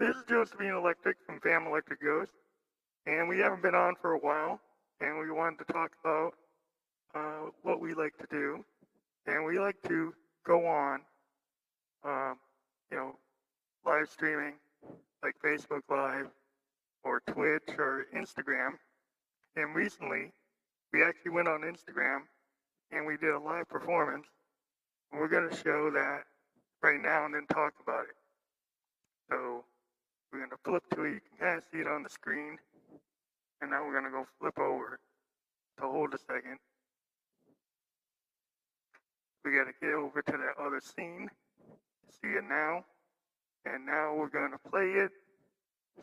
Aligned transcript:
This 0.00 0.16
is 0.16 0.24
Josephine 0.28 0.74
Electric 0.74 1.18
from 1.24 1.38
Fam 1.38 1.68
Electric 1.68 2.02
Ghost, 2.02 2.32
and 3.06 3.28
we 3.28 3.38
haven't 3.38 3.62
been 3.62 3.76
on 3.76 3.94
for 4.02 4.14
a 4.14 4.18
while, 4.18 4.60
and 5.00 5.20
we 5.20 5.30
wanted 5.30 5.64
to 5.64 5.72
talk 5.72 5.92
about 6.04 6.32
uh, 7.14 7.50
what 7.62 7.80
we 7.80 7.94
like 7.94 8.16
to 8.18 8.26
do, 8.28 8.64
and 9.26 9.44
we 9.44 9.60
like 9.60 9.80
to 9.86 10.12
go 10.44 10.66
on, 10.66 11.00
uh, 12.04 12.34
you 12.90 12.96
know, 12.96 13.14
live 13.86 14.10
streaming 14.10 14.54
like 15.22 15.36
Facebook 15.40 15.82
Live 15.88 16.26
or 17.04 17.22
Twitch 17.28 17.78
or 17.78 18.06
Instagram. 18.16 18.70
And 19.54 19.76
recently, 19.76 20.32
we 20.92 21.04
actually 21.04 21.30
went 21.30 21.46
on 21.46 21.60
Instagram 21.60 22.22
and 22.90 23.06
we 23.06 23.16
did 23.16 23.30
a 23.30 23.38
live 23.38 23.68
performance. 23.68 24.26
And 25.12 25.20
we're 25.20 25.28
going 25.28 25.48
to 25.48 25.56
show 25.56 25.90
that 25.92 26.24
right 26.82 27.00
now 27.00 27.26
and 27.26 27.34
then 27.34 27.46
talk 27.46 27.74
about 27.80 28.04
it. 28.04 28.16
So 29.30 29.64
we're 30.34 30.40
going 30.40 30.50
to 30.50 30.64
flip 30.64 30.82
to 30.94 31.04
it. 31.04 31.14
You 31.14 31.20
can 31.20 31.46
kind 31.46 31.58
of 31.58 31.64
see 31.70 31.78
it 31.78 31.86
on 31.86 32.02
the 32.02 32.10
screen. 32.10 32.58
And 33.62 33.70
now 33.70 33.86
we're 33.86 33.92
going 33.92 34.04
to 34.04 34.10
go 34.10 34.26
flip 34.40 34.58
over. 34.58 34.98
So 35.78 35.90
hold 35.90 36.12
a 36.12 36.18
second. 36.18 36.58
We 39.44 39.52
got 39.52 39.70
to 39.70 39.74
get 39.80 39.94
over 39.94 40.22
to 40.22 40.32
that 40.32 40.60
other 40.60 40.80
scene. 40.80 41.30
See 42.20 42.34
it 42.34 42.44
now. 42.48 42.84
And 43.64 43.86
now 43.86 44.14
we're 44.16 44.28
going 44.28 44.50
to 44.50 44.70
play 44.70 44.90
it. 45.06 45.12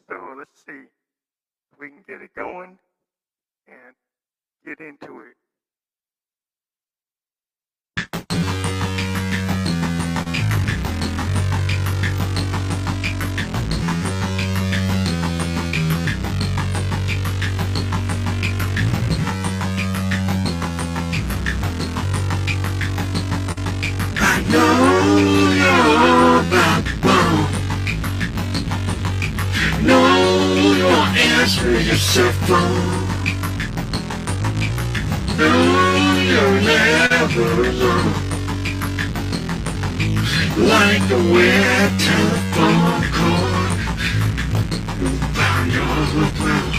So 0.07 0.16
let's 0.38 0.63
see 0.66 0.88
if 1.73 1.79
we 1.79 1.90
can 1.90 2.04
get 2.07 2.21
it 2.21 2.34
going 2.34 2.79
and 3.68 3.95
get 4.66 4.79
into 4.79 5.20
it. 5.20 5.35
Your 31.41 31.49
answer 31.49 31.81
your 31.81 31.95
cell 31.95 32.31
phone. 32.45 33.07
Know 35.37 35.95
you're 36.29 36.61
never 36.61 37.70
alone. 37.70 38.13
Like 40.57 41.09
a 41.09 41.21
wet 41.34 41.99
telephone 41.99 43.03
cord. 43.17 43.79
You 45.01 45.09
found 45.34 45.71
your 45.71 45.84
alone. 45.84 46.71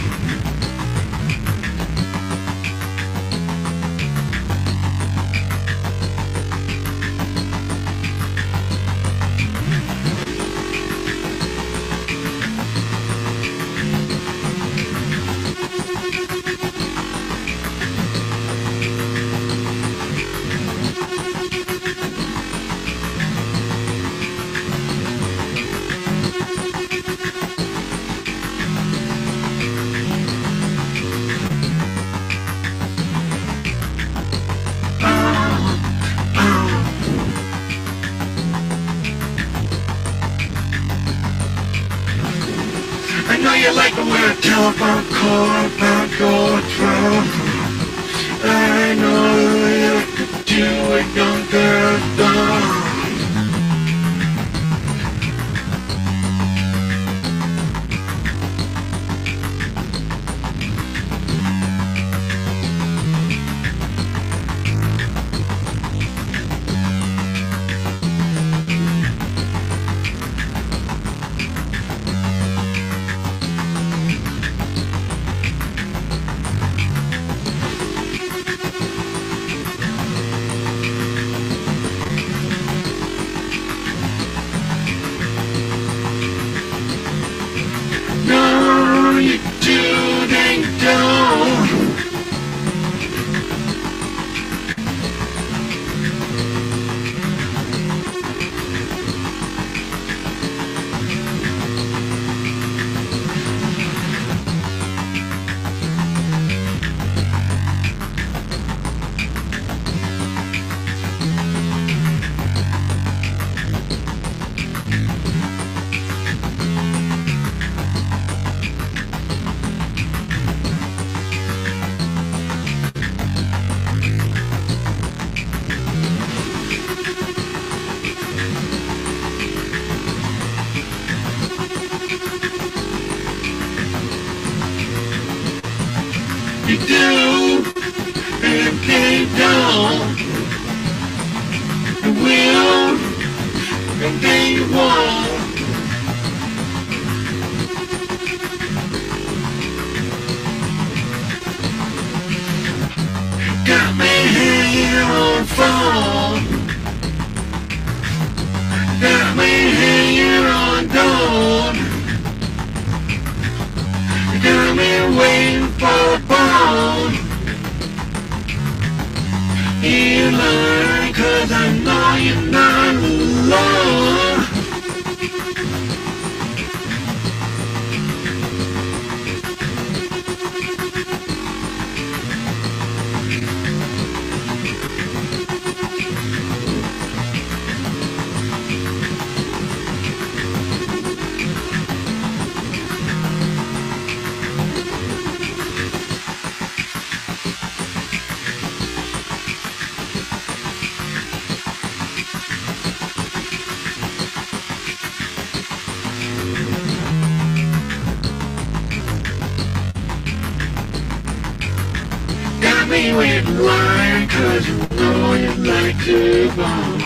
With 213.23 213.49
line, 213.61 214.29
cause 214.29 214.67
you 214.67 214.79
know 214.97 215.35
you 215.35 215.55
like 215.71 215.97
to 216.05 216.51
bone. 216.57 217.01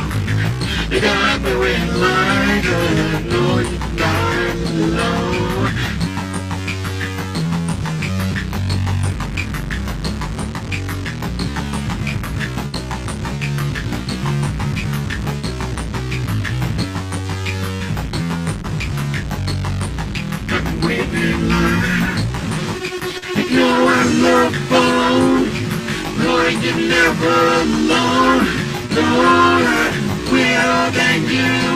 You 0.91 1.01
got 1.01 1.43
me 1.43 1.55
with 1.57 1.97
line, 1.97 2.63
cause 2.63 2.99
I 2.99 3.21
know 3.31 3.59
you 3.59 3.79
like 4.01 4.57
alone. 4.71 5.46
Never 26.89 27.37
alone. 27.63 28.47
No, 28.95 29.03
I 29.03 29.91
will 30.31 30.91
than 30.93 31.21
you. 31.35 31.67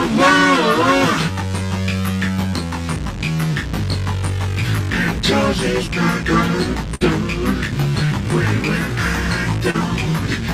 And 4.93 5.23
Josie's 5.23 5.89
not 5.91 6.25
gonna 6.25 6.63
do 6.99 7.09
when 8.33 8.65
I 8.97 9.59
don't. 9.63 10.50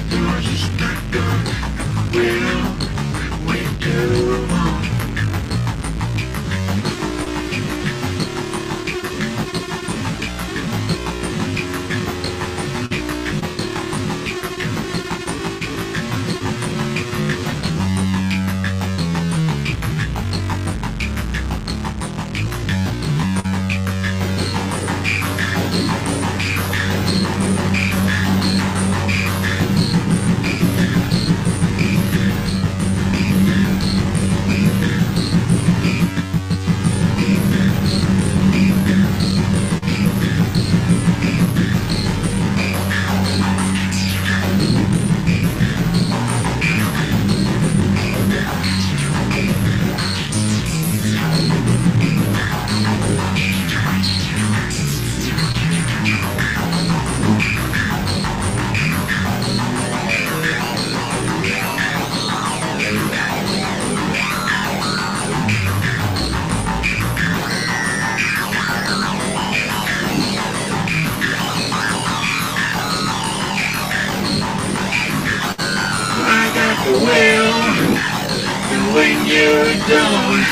You 79.28 79.76
don't, 79.92 80.46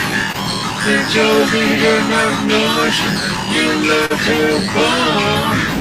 Josie, 1.08 1.72
you're 1.80 2.06
not 2.12 2.34
notion. 2.46 3.14
You 3.56 3.68
love 3.88 4.20
to 4.28 4.40
bone. 4.74 5.75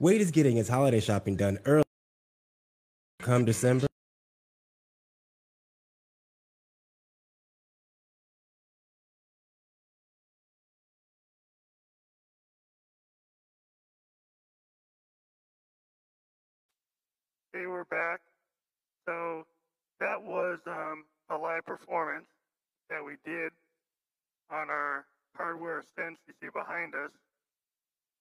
Wade 0.00 0.22
is 0.22 0.30
getting 0.30 0.56
his 0.56 0.66
holiday 0.66 0.98
shopping 0.98 1.36
done 1.36 1.58
early. 1.66 1.84
Come 3.20 3.44
December. 3.44 3.86
okay, 17.54 17.66
we're 17.66 17.84
back. 17.84 18.20
So 19.06 19.44
that 20.00 20.22
was 20.22 20.60
um, 20.66 21.04
a 21.28 21.36
live 21.36 21.66
performance 21.66 22.24
that 22.88 23.04
we 23.04 23.16
did 23.26 23.52
on 24.50 24.70
our 24.70 25.04
hardware 25.36 25.84
stands 25.92 26.18
you 26.26 26.32
see 26.40 26.48
behind 26.54 26.94
us. 26.94 27.10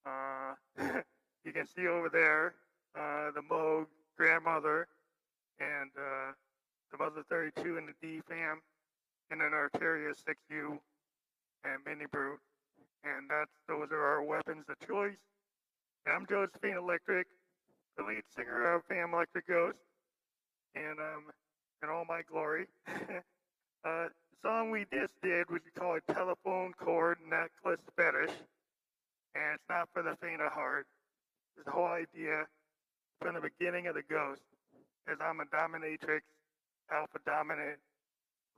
Uh, 0.06 1.02
you 1.44 1.52
can 1.52 1.68
see 1.68 1.88
over 1.88 2.10
there 2.10 2.56
uh, 2.96 3.32
the 3.32 3.42
Moog 3.42 3.86
grandmother 4.18 4.88
and 5.60 5.90
uh, 5.98 6.34
the 6.92 6.98
Mother 6.98 7.24
32 7.30 7.78
and 7.78 7.88
the 7.88 8.08
DFAM, 8.08 8.56
and 9.32 9.42
an 9.42 9.52
Arturia 9.52 10.12
6U 10.12 10.80
and 11.64 11.80
Mini 11.86 12.06
Brute. 12.12 12.40
And 13.04 13.30
that's 13.30 13.52
those 13.68 13.92
are 13.92 14.04
our 14.04 14.24
weapons 14.24 14.66
of 14.70 14.88
choice. 14.88 15.18
And 16.06 16.16
I'm 16.16 16.26
Josephine 16.26 16.78
Electric, 16.78 17.28
the 17.98 18.04
lead 18.04 18.24
singer 18.36 18.74
of 18.74 18.84
Fam 18.90 19.14
Electric 19.14 19.48
Ghost, 19.48 19.78
and 20.76 21.00
um, 21.00 21.24
in 21.84 21.90
all 21.90 22.06
my 22.08 22.22
glory. 22.30 22.68
uh, 23.86 24.08
song 24.42 24.72
we 24.72 24.86
just 24.92 25.14
did 25.22 25.50
was 25.50 25.62
called 25.78 26.02
Telephone 26.12 26.74
Cord 26.78 27.18
Necklace 27.30 27.80
Fetish. 27.96 28.36
And 29.36 29.56
it's 29.56 29.70
not 29.70 29.90
for 29.94 30.02
the 30.02 30.16
faint 30.22 30.42
of 30.42 30.52
heart. 30.52 30.88
The 31.66 31.72
whole 31.72 31.88
idea 31.88 32.46
from 33.22 33.36
the 33.36 33.42
beginning 33.42 33.88
of 33.88 33.96
the 33.96 34.04
Ghost 34.04 34.42
is 35.12 35.18
I'm 35.22 35.40
a 35.40 35.46
dominatrix, 35.46 36.22
alpha 36.92 37.20
dominant 37.26 37.78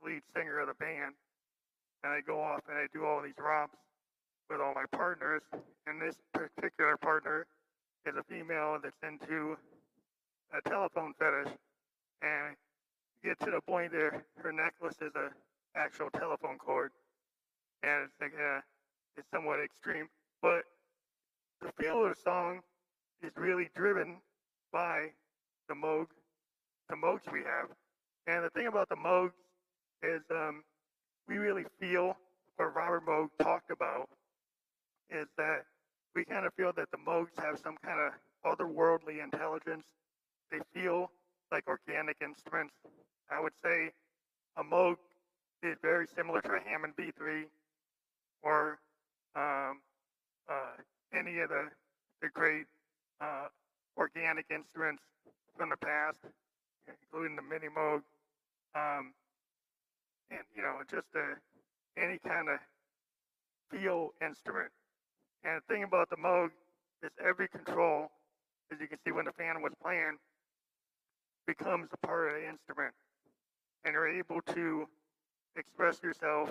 lead 0.04 0.22
singer 0.34 0.60
of 0.60 0.68
the 0.68 0.74
band. 0.74 1.14
And 2.04 2.12
I 2.12 2.20
go 2.20 2.40
off 2.40 2.62
and 2.68 2.76
I 2.78 2.86
do 2.92 3.04
all 3.04 3.22
these 3.22 3.38
romps 3.38 3.78
with 4.50 4.60
all 4.60 4.74
my 4.74 4.84
partners. 4.96 5.42
And 5.86 6.00
this 6.00 6.16
particular 6.32 6.96
partner 6.96 7.46
is 8.06 8.14
a 8.16 8.22
female 8.24 8.78
that's 8.82 8.96
into 9.02 9.56
a 10.52 10.68
telephone 10.68 11.14
fetish. 11.18 11.52
And 12.22 12.56
get 13.24 13.38
to 13.40 13.50
the 13.50 13.60
point 13.60 13.92
there, 13.92 14.24
her 14.42 14.52
necklace 14.52 14.96
is 15.00 15.14
a 15.14 15.30
actual 15.74 16.10
telephone 16.10 16.58
cord, 16.58 16.92
and 17.82 18.04
it's 18.04 18.20
like 18.20 18.34
uh, 18.34 18.60
it's 19.16 19.26
somewhat 19.32 19.60
extreme. 19.60 20.08
But 20.40 20.64
the 21.60 21.72
feel 21.80 22.04
of 22.04 22.14
the 22.14 22.20
song 22.20 22.60
is 23.22 23.32
really 23.36 23.68
driven 23.74 24.16
by 24.72 25.08
the 25.68 25.74
Moog, 25.74 26.06
the 26.88 26.96
Moogs 26.96 27.30
we 27.32 27.40
have. 27.40 27.68
And 28.26 28.44
the 28.44 28.50
thing 28.50 28.66
about 28.66 28.88
the 28.88 28.96
Moogs 28.96 29.32
is 30.02 30.22
um, 30.30 30.62
we 31.28 31.36
really 31.36 31.64
feel 31.80 32.16
what 32.56 32.74
Robert 32.74 33.06
Moog 33.06 33.28
talked 33.42 33.70
about 33.70 34.08
is 35.10 35.26
that 35.36 35.64
we 36.14 36.24
kind 36.24 36.46
of 36.46 36.52
feel 36.54 36.72
that 36.76 36.90
the 36.90 36.98
Moogs 36.98 37.38
have 37.38 37.58
some 37.58 37.76
kind 37.84 37.98
of 38.00 38.12
otherworldly 38.58 39.22
intelligence. 39.22 39.84
They 40.50 40.58
feel 40.74 41.10
like 41.50 41.64
organic 41.68 42.16
instruments. 42.22 42.74
I 43.30 43.40
would 43.40 43.52
say 43.64 43.90
a 44.56 44.64
Moog 44.64 44.96
is 45.62 45.76
very 45.80 46.06
similar 46.16 46.40
to 46.42 46.52
a 46.52 46.60
Hammond 46.60 46.94
B3 46.98 47.44
or 48.42 48.78
um, 49.36 49.80
uh, 50.50 50.76
any 51.14 51.38
of 51.38 51.48
the, 51.48 51.68
the 52.20 52.28
great 52.28 52.66
uh, 53.22 53.46
organic 53.96 54.46
instruments 54.50 55.02
from 55.56 55.70
the 55.70 55.76
past, 55.76 56.18
including 56.88 57.36
the 57.36 57.42
Mini 57.42 57.68
Moog, 57.68 58.02
um, 58.74 59.14
and 60.30 60.40
you 60.56 60.62
know 60.62 60.78
just 60.90 61.06
a, 61.14 61.38
any 62.00 62.18
kind 62.18 62.48
of 62.48 62.58
feel 63.70 64.10
instrument. 64.20 64.70
And 65.44 65.60
the 65.60 65.72
thing 65.72 65.84
about 65.84 66.10
the 66.10 66.16
Moog 66.16 66.50
is 67.02 67.10
every 67.24 67.48
control, 67.48 68.10
as 68.72 68.80
you 68.80 68.88
can 68.88 68.98
see 69.04 69.12
when 69.12 69.26
the 69.26 69.32
fan 69.32 69.62
was 69.62 69.72
playing, 69.82 70.18
becomes 71.46 71.88
a 71.92 72.06
part 72.06 72.28
of 72.28 72.34
the 72.34 72.48
instrument, 72.48 72.94
and 73.84 73.94
you're 73.94 74.08
able 74.08 74.40
to 74.54 74.88
express 75.56 76.02
yourself 76.02 76.50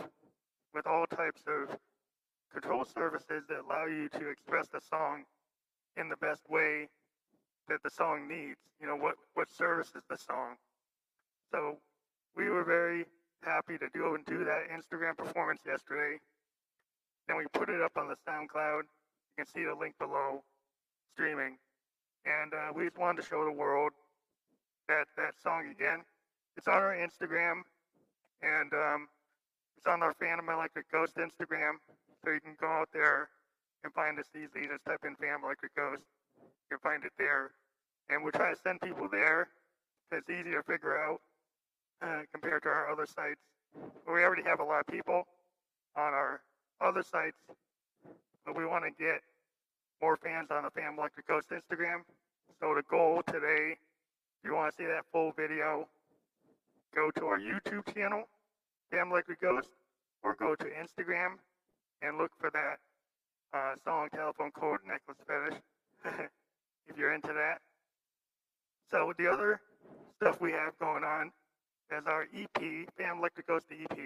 with 0.73 0.87
all 0.87 1.05
types 1.07 1.41
of 1.47 1.75
control 2.53 2.85
surfaces 2.85 3.43
that 3.49 3.59
allow 3.65 3.85
you 3.85 4.07
to 4.09 4.29
express 4.29 4.67
the 4.67 4.79
song 4.79 5.23
in 5.97 6.09
the 6.09 6.17
best 6.17 6.41
way 6.49 6.87
that 7.67 7.81
the 7.83 7.89
song 7.89 8.27
needs. 8.27 8.59
You 8.79 8.87
know, 8.87 8.95
what, 8.95 9.15
what 9.33 9.51
services 9.51 10.03
the 10.09 10.17
song. 10.17 10.55
So 11.51 11.77
we 12.35 12.49
were 12.49 12.63
very 12.63 13.05
happy 13.43 13.77
to 13.77 13.87
do 13.93 14.15
and 14.15 14.25
do 14.25 14.43
that 14.45 14.69
Instagram 14.71 15.17
performance 15.17 15.61
yesterday. 15.65 16.19
Then 17.27 17.37
we 17.37 17.45
put 17.53 17.69
it 17.69 17.81
up 17.81 17.93
on 17.97 18.07
the 18.07 18.15
SoundCloud. 18.27 18.81
You 18.81 19.35
can 19.37 19.45
see 19.45 19.63
the 19.63 19.75
link 19.75 19.95
below, 19.99 20.43
streaming. 21.13 21.57
And 22.25 22.53
uh, 22.53 22.71
we 22.75 22.85
just 22.85 22.97
wanted 22.97 23.21
to 23.21 23.27
show 23.27 23.43
the 23.45 23.51
world 23.51 23.91
that 24.87 25.05
that 25.17 25.33
song 25.41 25.67
again. 25.71 26.03
It's 26.57 26.67
on 26.67 26.75
our 26.75 26.95
Instagram 26.95 27.61
and 28.41 28.73
um, 28.73 29.07
it's 29.77 29.87
on 29.87 30.03
our 30.03 30.13
Phantom 30.13 30.47
Electric 30.49 30.91
Ghost 30.91 31.15
Instagram, 31.15 31.81
so 32.23 32.31
you 32.31 32.39
can 32.41 32.55
go 32.59 32.67
out 32.67 32.89
there 32.93 33.29
and 33.83 33.93
find 33.93 34.19
us 34.19 34.27
easily. 34.35 34.67
Just 34.67 34.85
type 34.85 35.01
in 35.05 35.15
Phantom 35.15 35.43
Electric 35.45 35.75
Ghost, 35.75 36.03
you 36.41 36.77
can 36.77 36.79
find 36.79 37.03
it 37.03 37.11
there, 37.17 37.51
and 38.09 38.23
we'll 38.23 38.31
try 38.31 38.51
to 38.53 38.59
send 38.59 38.81
people 38.81 39.07
there. 39.11 39.49
It's 40.11 40.29
easy 40.29 40.51
to 40.51 40.63
figure 40.63 40.97
out 40.99 41.21
uh, 42.01 42.21
compared 42.31 42.63
to 42.63 42.69
our 42.69 42.89
other 42.91 43.05
sites. 43.05 43.39
But 44.05 44.13
we 44.13 44.23
already 44.23 44.43
have 44.43 44.59
a 44.59 44.63
lot 44.63 44.81
of 44.81 44.87
people 44.87 45.25
on 45.95 46.13
our 46.13 46.41
other 46.81 47.03
sites, 47.03 47.37
but 48.45 48.57
we 48.57 48.65
want 48.65 48.83
to 48.83 48.91
get 48.91 49.21
more 50.01 50.17
fans 50.17 50.49
on 50.51 50.63
the 50.63 50.69
Phantom 50.71 50.99
Electric 50.99 51.27
Ghost 51.27 51.47
Instagram. 51.49 52.01
So 52.59 52.75
the 52.75 52.83
goal 52.89 53.21
today, 53.27 53.77
if 53.77 54.49
you 54.49 54.53
want 54.53 54.71
to 54.71 54.77
see 54.77 54.87
that 54.87 55.05
full 55.11 55.31
video, 55.31 55.87
go 56.93 57.09
to 57.11 57.25
our 57.27 57.39
YouTube 57.39 57.93
channel, 57.93 58.27
Damn 58.91 59.11
Electric 59.11 59.39
Ghost, 59.39 59.69
or 60.23 60.35
go 60.35 60.55
to 60.55 60.65
Instagram 60.65 61.37
and 62.01 62.17
look 62.17 62.31
for 62.37 62.49
that 62.51 62.79
uh, 63.53 63.73
song 63.83 64.07
Telephone 64.13 64.51
Cord 64.51 64.81
Necklace 64.87 65.17
Fetish 65.27 65.59
if 66.87 66.97
you're 66.97 67.13
into 67.13 67.33
that. 67.33 67.59
So 68.89 69.13
the 69.17 69.27
other 69.27 69.61
stuff 70.17 70.41
we 70.41 70.51
have 70.51 70.77
going 70.79 71.03
on 71.03 71.31
is 71.91 72.05
our 72.07 72.27
EP, 72.35 72.87
Fam 72.97 73.19
Electric 73.19 73.47
Ghost 73.47 73.65
EP, 73.71 73.97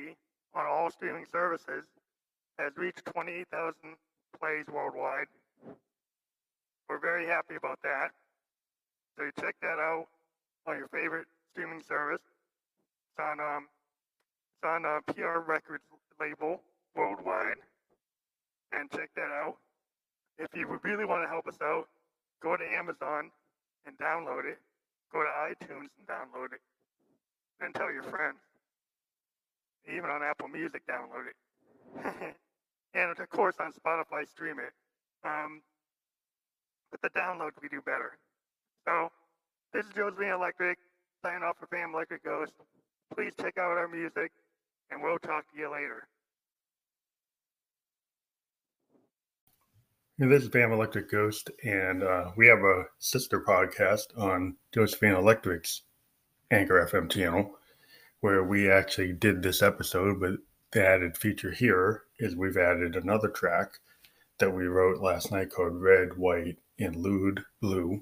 on 0.53 0.65
all 0.65 0.89
streaming 0.89 1.25
services 1.31 1.83
has 2.57 2.71
reached 2.77 3.03
28,000 3.05 3.73
plays 4.39 4.65
worldwide. 4.71 5.27
We're 6.89 6.99
very 6.99 7.25
happy 7.25 7.55
about 7.55 7.79
that. 7.83 8.11
So 9.17 9.25
you 9.25 9.31
check 9.39 9.55
that 9.61 9.79
out 9.79 10.05
on 10.67 10.77
your 10.77 10.87
favorite 10.87 11.27
streaming 11.51 11.81
service. 11.81 12.21
It's 12.21 13.19
on 13.19 13.39
um, 13.39 13.67
it's 14.55 14.65
on 14.65 14.85
a 14.85 15.01
PR 15.13 15.39
Records 15.39 15.83
label 16.19 16.61
worldwide, 16.95 17.57
and 18.75 18.91
check 18.91 19.09
that 19.15 19.31
out. 19.31 19.55
If 20.37 20.49
you 20.53 20.79
really 20.83 21.05
want 21.05 21.23
to 21.23 21.29
help 21.29 21.47
us 21.47 21.57
out, 21.63 21.87
go 22.43 22.57
to 22.57 22.63
Amazon 22.63 23.31
and 23.85 23.97
download 23.97 24.45
it. 24.45 24.59
Go 25.11 25.23
to 25.23 25.29
iTunes 25.29 25.87
and 25.95 26.07
download 26.07 26.51
it, 26.51 26.59
and 27.61 27.73
tell 27.73 27.91
your 27.91 28.03
friends. 28.03 28.37
Even 29.87 30.09
on 30.09 30.21
Apple 30.23 30.49
Music, 30.49 30.81
download 30.87 31.29
it. 31.29 32.35
and 32.93 33.17
of 33.17 33.29
course 33.29 33.55
on 33.59 33.71
Spotify, 33.71 34.27
stream 34.27 34.57
it. 34.59 34.73
Um, 35.23 35.61
but 36.91 37.01
the 37.01 37.09
downloads 37.17 37.61
we 37.61 37.69
do 37.69 37.81
better. 37.81 38.17
So 38.85 39.09
this 39.73 39.85
is 39.85 39.93
Josephine 39.93 40.31
Electric, 40.31 40.79
signing 41.23 41.43
off 41.43 41.57
for 41.59 41.67
Fam 41.67 41.93
Electric 41.93 42.23
Ghost. 42.23 42.53
Please 43.13 43.33
check 43.39 43.57
out 43.57 43.77
our 43.77 43.87
music, 43.87 44.31
and 44.91 45.01
we'll 45.01 45.19
talk 45.19 45.45
to 45.53 45.59
you 45.59 45.71
later. 45.71 46.07
Hey, 50.17 50.27
this 50.27 50.43
is 50.43 50.49
Bam 50.49 50.71
Electric 50.71 51.11
Ghost, 51.11 51.51
and 51.65 52.01
uh, 52.01 52.31
we 52.37 52.47
have 52.47 52.59
a 52.59 52.85
sister 52.99 53.41
podcast 53.41 54.17
on 54.17 54.55
Josephine 54.73 55.11
Electric's 55.11 55.81
Anchor 56.49 56.87
FM 56.89 57.11
channel 57.11 57.57
where 58.21 58.41
we 58.41 58.71
actually 58.71 59.11
did 59.11 59.43
this 59.43 59.61
episode, 59.61 60.21
but 60.21 60.37
the 60.71 60.87
added 60.87 61.17
feature 61.17 61.51
here 61.51 62.03
is 62.17 62.33
we've 62.33 62.55
added 62.55 62.95
another 62.95 63.27
track 63.27 63.73
that 64.39 64.51
we 64.51 64.63
wrote 64.67 65.01
last 65.01 65.33
night 65.33 65.49
called 65.49 65.81
Red, 65.81 66.17
White, 66.17 66.59
and 66.79 66.95
Lewd 66.95 67.43
Blue, 67.59 68.01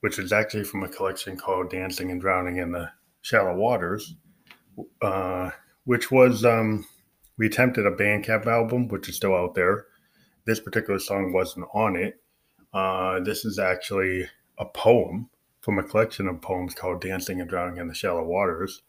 which 0.00 0.18
is 0.18 0.34
actually 0.34 0.64
from 0.64 0.82
a 0.82 0.90
collection 0.90 1.38
called 1.38 1.70
Dancing 1.70 2.10
and 2.10 2.20
Drowning 2.20 2.58
in 2.58 2.72
the 2.72 2.90
Shallow 3.22 3.56
Waters, 3.56 4.14
uh, 5.00 5.52
which 5.84 6.10
was 6.10 6.44
um, 6.44 6.84
we 7.38 7.46
attempted 7.46 7.86
a 7.86 7.96
Bandcamp 7.96 8.44
album, 8.44 8.88
which 8.88 9.08
is 9.08 9.16
still 9.16 9.34
out 9.34 9.54
there. 9.54 9.86
This 10.44 10.60
particular 10.60 10.98
song 10.98 11.32
wasn't 11.32 11.66
on 11.74 11.96
it. 11.96 12.20
Uh, 12.72 13.20
this 13.20 13.44
is 13.44 13.58
actually 13.58 14.28
a 14.58 14.64
poem 14.64 15.28
from 15.60 15.78
a 15.78 15.82
collection 15.82 16.26
of 16.26 16.40
poems 16.40 16.74
called 16.74 17.00
Dancing 17.00 17.40
and 17.40 17.48
Drowning 17.48 17.78
in 17.78 17.88
the 17.88 17.94
Shallow 17.94 18.24
Waters. 18.24 18.82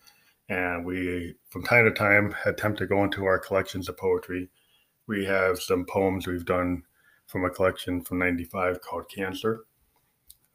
And 0.47 0.85
we, 0.85 1.35
from 1.49 1.63
time 1.63 1.85
to 1.85 1.91
time, 1.91 2.35
attempt 2.45 2.79
to 2.79 2.85
go 2.85 3.03
into 3.03 3.25
our 3.25 3.39
collections 3.39 3.89
of 3.89 3.97
poetry. 3.97 4.49
We 5.07 5.25
have 5.25 5.59
some 5.61 5.85
poems 5.85 6.27
we've 6.27 6.45
done 6.45 6.83
from 7.25 7.45
a 7.45 7.49
collection 7.49 8.01
from 8.01 8.19
95 8.19 8.81
called 8.81 9.09
Cancer. 9.09 9.65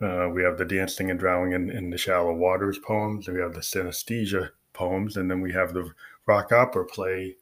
Uh, 0.01 0.29
we 0.33 0.43
have 0.43 0.59
the 0.59 0.65
Dancing 0.65 1.11
and 1.11 1.19
Drowning 1.19 1.53
in, 1.53 1.71
in 1.71 1.89
the 1.89 1.97
Shallow 1.97 2.35
Waters 2.35 2.79
poems, 2.79 3.29
we 3.29 3.41
have 3.41 3.55
the 3.55 3.61
Synesthesia 3.61 4.51
poems, 4.75 5.17
and 5.17 5.31
then 5.31 5.41
we 5.41 5.53
have 5.53 5.73
the 5.73 5.91
rock 6.27 6.53
opera 6.53 6.85
play 6.85 7.37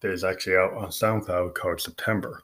that 0.00 0.10
is 0.10 0.24
actually 0.24 0.56
out 0.56 0.74
on 0.74 0.88
SoundCloud 0.88 1.54
called 1.54 1.80
September, 1.80 2.42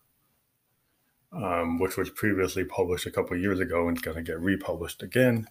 um, 1.36 1.78
which 1.78 1.96
was 1.96 2.10
previously 2.10 2.64
published 2.64 3.06
a 3.06 3.10
couple 3.10 3.36
years 3.36 3.60
ago 3.60 3.88
and 3.88 3.96
is 3.96 4.02
going 4.02 4.16
to 4.16 4.22
get 4.22 4.40
republished 4.40 5.02
again. 5.02 5.46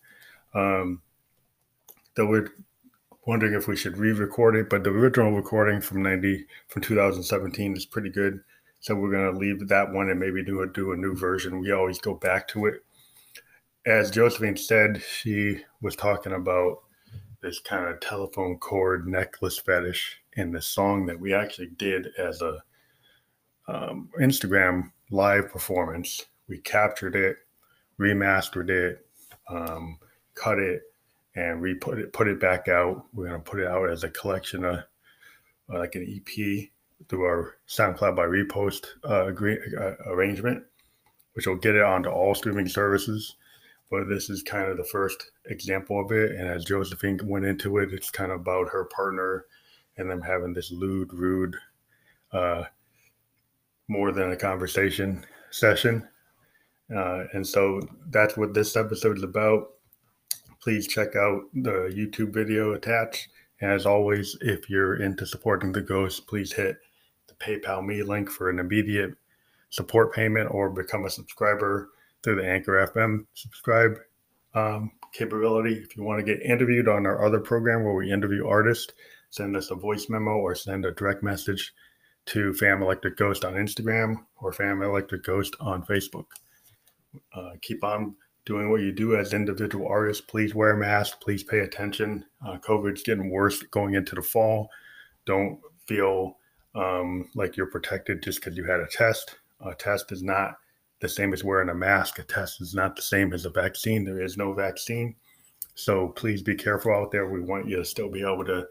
Um, 0.53 1.01
we're 2.17 2.49
wondering 3.27 3.53
if 3.53 3.67
we 3.67 3.75
should 3.75 3.97
re-record 3.97 4.55
it, 4.55 4.69
but 4.69 4.83
the 4.83 4.89
original 4.89 5.31
recording 5.31 5.81
from 5.81 6.01
90 6.01 6.45
from 6.67 6.81
2017 6.81 7.75
is 7.75 7.85
pretty 7.85 8.09
good. 8.09 8.39
So 8.79 8.95
we're 8.95 9.11
going 9.11 9.31
to 9.31 9.39
leave 9.39 9.67
that 9.67 9.91
one 9.91 10.09
and 10.09 10.19
maybe 10.19 10.43
do 10.43 10.61
a, 10.61 10.67
do 10.67 10.91
a 10.91 10.97
new 10.97 11.15
version. 11.15 11.59
We 11.59 11.71
always 11.71 11.99
go 11.99 12.13
back 12.13 12.47
to 12.49 12.67
it. 12.67 12.83
As 13.85 14.11
Josephine 14.11 14.57
said, 14.57 15.01
she 15.01 15.63
was 15.81 15.95
talking 15.95 16.33
about 16.33 16.77
this 17.41 17.59
kind 17.59 17.85
of 17.87 17.99
telephone 17.99 18.57
cord 18.57 19.07
necklace 19.07 19.59
fetish 19.59 20.17
in 20.33 20.51
the 20.51 20.61
song 20.61 21.05
that 21.05 21.19
we 21.19 21.33
actually 21.33 21.69
did 21.77 22.07
as 22.17 22.41
a 22.41 22.63
um, 23.67 24.09
Instagram 24.19 24.91
live 25.11 25.49
performance. 25.49 26.25
We 26.47 26.59
captured 26.59 27.15
it, 27.15 27.37
remastered 27.99 28.69
it, 28.69 29.05
um, 29.49 29.99
cut 30.35 30.59
it, 30.59 30.83
and 31.35 31.61
we 31.61 31.73
put 31.73 31.99
it 31.99 32.13
put 32.13 32.27
it 32.27 32.39
back 32.39 32.67
out. 32.67 33.05
We're 33.13 33.27
gonna 33.27 33.39
put 33.39 33.59
it 33.59 33.67
out 33.67 33.89
as 33.89 34.03
a 34.03 34.09
collection 34.09 34.63
of 34.63 34.79
uh, 35.73 35.79
like 35.79 35.95
an 35.95 36.05
EP 36.07 36.69
through 37.07 37.23
our 37.23 37.57
SoundCloud 37.67 38.15
by 38.15 38.25
Repost 38.25 38.85
uh, 39.07 39.27
agree, 39.27 39.57
uh, 39.77 39.93
arrangement, 40.07 40.63
which 41.33 41.47
will 41.47 41.57
get 41.57 41.75
it 41.75 41.81
onto 41.81 42.09
all 42.09 42.35
streaming 42.35 42.67
services. 42.67 43.35
But 43.91 44.09
this 44.09 44.29
is 44.29 44.41
kind 44.41 44.69
of 44.69 44.77
the 44.77 44.83
first 44.83 45.31
example 45.45 45.99
of 45.99 46.11
it. 46.11 46.31
And 46.31 46.47
as 46.47 46.65
Josephine 46.65 47.19
went 47.23 47.45
into 47.45 47.77
it, 47.77 47.93
it's 47.93 48.09
kind 48.09 48.31
of 48.31 48.41
about 48.41 48.69
her 48.69 48.85
partner 48.85 49.45
and 49.97 50.09
them 50.09 50.21
having 50.21 50.53
this 50.53 50.71
lewd, 50.71 51.13
rude, 51.13 51.55
uh, 52.31 52.63
more 53.87 54.11
than 54.11 54.31
a 54.31 54.37
conversation 54.37 55.25
session. 55.51 56.07
Uh, 56.95 57.25
and 57.33 57.45
so 57.45 57.81
that's 58.09 58.37
what 58.37 58.53
this 58.53 58.75
episode 58.75 59.17
is 59.17 59.23
about. 59.23 59.69
Please 60.61 60.87
check 60.87 61.15
out 61.15 61.43
the 61.53 61.93
YouTube 61.95 62.33
video 62.33 62.73
attached. 62.73 63.29
As 63.61 63.85
always, 63.85 64.37
if 64.41 64.69
you're 64.69 65.01
into 65.01 65.25
supporting 65.25 65.71
the 65.71 65.81
ghost, 65.81 66.27
please 66.27 66.51
hit 66.51 66.77
the 67.27 67.33
PayPal 67.35 67.85
me 67.85 68.03
link 68.03 68.29
for 68.29 68.49
an 68.49 68.59
immediate 68.59 69.13
support 69.69 70.13
payment 70.13 70.49
or 70.51 70.69
become 70.69 71.05
a 71.05 71.09
subscriber 71.09 71.89
through 72.23 72.35
the 72.35 72.47
Anchor 72.47 72.89
FM 72.93 73.25
subscribe 73.33 73.97
um, 74.55 74.91
capability. 75.13 75.75
If 75.75 75.95
you 75.95 76.03
want 76.03 76.19
to 76.19 76.25
get 76.25 76.43
interviewed 76.43 76.87
on 76.87 77.05
our 77.05 77.25
other 77.25 77.39
program 77.39 77.83
where 77.83 77.93
we 77.93 78.11
interview 78.11 78.47
artists, 78.47 78.91
send 79.29 79.55
us 79.55 79.71
a 79.71 79.75
voice 79.75 80.07
memo 80.09 80.31
or 80.31 80.55
send 80.55 80.85
a 80.85 80.91
direct 80.91 81.23
message 81.23 81.73
to 82.27 82.53
Fam 82.53 82.81
Electric 82.81 83.17
Ghost 83.17 83.45
on 83.45 83.53
Instagram 83.53 84.17
or 84.37 84.51
Fam 84.51 84.81
Electric 84.81 85.23
Ghost 85.23 85.55
on 85.59 85.83
Facebook. 85.83 86.25
Uh, 87.33 87.51
keep 87.61 87.83
on 87.83 88.15
doing 88.45 88.69
what 88.69 88.81
you 88.81 88.91
do 88.91 89.15
as 89.15 89.33
individual 89.33 89.87
artists. 89.87 90.23
Please 90.25 90.53
wear 90.53 90.71
a 90.71 90.77
mask. 90.77 91.19
Please 91.21 91.43
pay 91.43 91.59
attention. 91.59 92.25
Uh, 92.45 92.57
COVID's 92.57 93.03
getting 93.03 93.29
worse 93.29 93.61
going 93.63 93.95
into 93.95 94.15
the 94.15 94.21
fall. 94.21 94.69
Don't 95.25 95.59
feel 95.87 96.37
um, 96.75 97.29
like 97.35 97.57
you're 97.57 97.65
protected 97.67 98.21
just 98.21 98.39
because 98.39 98.57
you 98.57 98.63
had 98.63 98.79
a 98.79 98.87
test. 98.87 99.37
A 99.65 99.73
test 99.73 100.11
is 100.11 100.21
not 100.21 100.55
the 100.99 101.09
same 101.09 101.33
as 101.33 101.43
wearing 101.43 101.69
a 101.69 101.75
mask. 101.75 102.19
A 102.19 102.23
test 102.23 102.61
is 102.61 102.75
not 102.75 102.95
the 102.95 103.01
same 103.01 103.33
as 103.33 103.45
a 103.45 103.49
vaccine. 103.49 104.03
There 104.03 104.21
is 104.21 104.37
no 104.37 104.53
vaccine. 104.53 105.15
So 105.75 106.09
please 106.09 106.41
be 106.41 106.55
careful 106.55 106.93
out 106.93 107.11
there. 107.11 107.27
We 107.27 107.41
want 107.41 107.67
you 107.67 107.77
to 107.77 107.85
still 107.85 108.09
be 108.09 108.21
able 108.21 108.45
to 108.45 108.67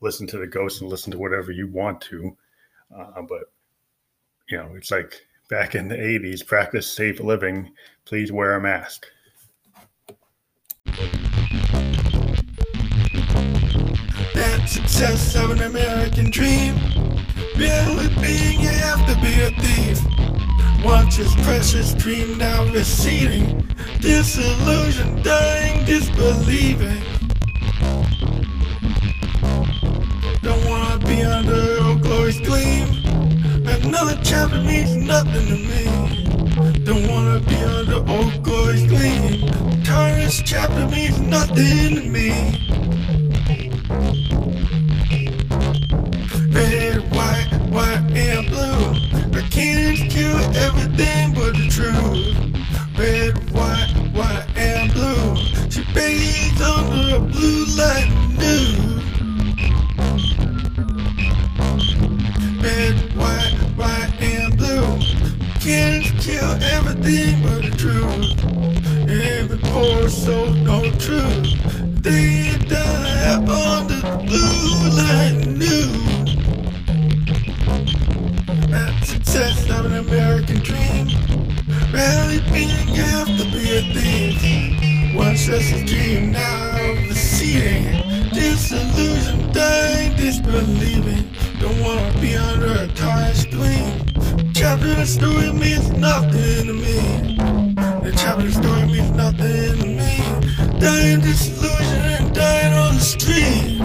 listen 0.00 0.26
to 0.28 0.38
the 0.38 0.46
ghost 0.46 0.80
and 0.80 0.90
listen 0.90 1.12
to 1.12 1.18
whatever 1.18 1.52
you 1.52 1.68
want 1.68 2.00
to. 2.02 2.36
Uh, 2.94 3.22
but, 3.22 3.52
you 4.48 4.56
know, 4.56 4.70
it's 4.74 4.90
like 4.90 5.26
back 5.50 5.74
in 5.74 5.88
the 5.88 5.96
80s 5.96 6.46
practice 6.46 6.86
safe 6.86 7.20
living. 7.20 7.72
Please 8.04 8.32
wear 8.32 8.54
a 8.54 8.60
mask. 8.60 9.06
That 14.34 14.66
success 14.68 15.34
of 15.36 15.50
an 15.50 15.62
American 15.62 16.30
dream. 16.30 16.74
Being, 17.56 18.60
you 18.60 18.68
have 18.68 19.04
to 19.06 19.14
be 19.20 19.40
a 19.42 19.50
thief. 19.60 20.00
Watch 20.84 21.16
his 21.16 21.34
precious 21.44 21.92
dream 21.94 22.38
now 22.38 22.64
receding. 22.72 23.66
Disillusion, 24.00 25.22
dying, 25.22 25.84
disbelieving. 25.84 27.02
Don't 30.42 30.64
wanna 30.68 30.98
be 31.04 31.22
under. 31.22 31.57
Another 34.00 34.20
chapter 34.22 34.60
means 34.62 34.94
nothing 34.94 35.46
to 35.48 35.56
me. 35.56 36.84
Don't 36.84 37.08
wanna 37.08 37.40
be 37.40 37.56
under 37.56 37.96
old 38.08 38.44
glory's 38.44 38.86
gleam. 38.86 39.50
Tyrant's 39.82 40.40
chapter 40.42 40.86
means 40.86 41.18
nothing 41.18 41.96
to 41.96 42.02
me. 42.02 42.30
Red, 46.52 47.12
white, 47.12 47.48
white, 47.70 48.04
and 48.14 48.46
blue. 48.46 48.94
The 49.32 49.44
cannons 49.50 50.14
kill 50.14 50.38
everything 50.54 51.34
but 51.34 51.56
the 51.56 51.66
truth. 51.68 52.36
Red, 52.96 53.50
white, 53.50 53.90
white, 54.12 54.46
and 54.56 54.92
blue. 54.92 55.34
She 55.70 55.82
bathes 55.92 56.62
under 56.62 57.16
a 57.16 57.18
blue 57.18 57.64
light 57.74 58.27
Poor 69.88 70.10
soul 70.10 70.50
know 70.50 70.82
truth. 70.98 72.02
They 72.02 72.52
die 72.68 73.36
under 73.36 73.88
the 73.88 74.02
blue 74.26 74.90
light 75.00 75.46
nude. 75.46 76.28
That 78.68 79.02
success 79.02 79.70
of 79.70 79.86
an 79.86 79.94
American 79.94 80.58
dream. 80.58 81.08
Rarely 81.90 82.40
being 82.52 82.68
have 82.96 83.28
to 83.28 83.44
be 83.44 83.78
a 83.78 83.82
thief. 83.94 85.14
Once 85.16 85.46
that's 85.46 85.72
a 85.72 85.82
dream, 85.86 86.32
now 86.32 86.92
receding. 87.08 88.28
Disillusion, 88.34 89.50
dying, 89.52 90.14
disbelieving. 90.16 91.30
Don't 91.60 91.80
wanna 91.80 92.12
be 92.20 92.36
under 92.36 92.82
a 92.82 92.88
tired 92.88 93.50
gleam. 93.50 94.04
Chapter 94.52 94.94
the 94.96 95.06
story 95.06 95.50
means 95.50 95.88
nothing 95.92 96.66
to 96.66 96.74
me. 96.74 97.37
The 98.08 98.16
the 98.16 98.50
story 98.50 98.86
means 98.86 99.10
nothing 99.10 99.76
to 99.80 99.86
me. 99.86 100.80
Dying 100.80 101.20
disillusion 101.20 102.02
and 102.16 102.34
dying 102.34 102.72
on 102.72 102.94
the 102.94 103.00
street. 103.02 103.82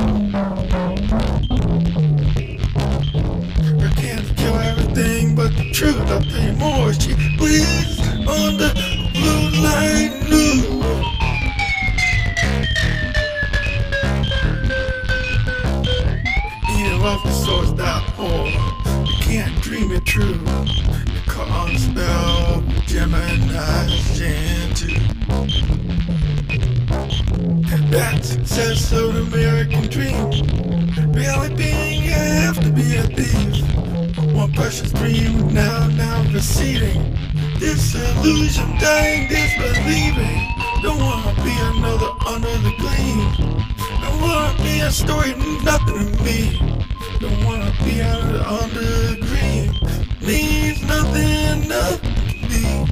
I 3.84 3.90
can't 4.00 4.38
kill 4.38 4.56
everything 4.56 5.36
but 5.36 5.52
the 5.58 5.70
truth. 5.74 5.98
I'll 6.08 6.22
you 6.42 6.54
more. 6.54 6.94
She 6.94 7.16
bleeds 7.36 8.00
on 8.26 8.56
the 8.58 8.72
blue 9.12 9.62
light 9.62 10.14
news. 10.30 10.70
Off 17.04 17.22
the 17.26 17.32
source 17.32 17.72
that 17.74 18.02
whole. 18.16 18.48
You 19.06 19.16
can't 19.20 19.62
dream 19.62 19.92
it 19.92 20.06
true. 20.06 20.40
You 20.40 21.22
caught 21.28 21.50
on 21.50 21.78
spell 21.78 22.63
That 27.94 29.16
American 29.28 29.84
dream. 29.90 30.30
Really 31.12 31.54
being, 31.56 32.04
you 32.04 32.12
have 32.12 32.60
to 32.64 32.72
be 32.72 32.96
a 32.96 33.04
thief. 33.04 33.66
One 34.34 34.52
precious 34.54 34.92
dream 34.94 35.54
now, 35.54 35.88
now 35.88 36.24
receding. 36.32 37.18
Disillusion, 37.60 38.78
dying, 38.80 39.28
disbelieving. 39.28 40.48
Don't 40.82 41.00
wanna 41.00 41.34
be 41.44 41.54
another 41.74 42.12
under 42.26 42.56
the 42.66 42.74
gleam. 42.78 43.20
Don't 44.02 44.22
wanna 44.22 44.64
be 44.64 44.80
a 44.80 44.92
story, 44.92 45.34
nothing 45.64 46.16
to 46.16 46.24
me. 46.24 46.58
Don't 47.20 47.44
wanna 47.46 47.72
be 47.84 48.02
under, 48.02 48.42
under 48.42 49.16
green. 49.28 49.74
Means 50.22 50.82
nothing, 50.84 51.68
nothing 51.68 52.16
to 52.42 52.48
me. 52.50 52.83